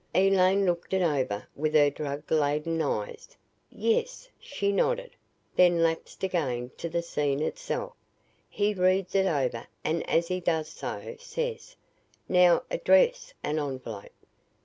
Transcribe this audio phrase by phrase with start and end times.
[0.15, 3.37] Elaine looked it over with her drug laden eyes.
[3.69, 5.11] "Yes," she nodded,
[5.55, 7.93] then lapsed again to the scene itself.
[8.49, 11.75] "He reads it over and as he does so says,
[12.27, 14.09] 'Now, address an envelope.'